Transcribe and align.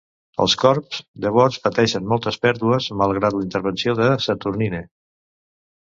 Els 0.45 0.53
Corps 0.61 1.01
llavors 1.25 1.59
pateixen 1.67 2.09
moltes 2.15 2.41
pèrdues, 2.47 2.89
malgrat 3.05 3.39
la 3.39 3.47
intervenció 3.49 3.97
de 4.05 4.13
Saturnyne. 4.29 4.85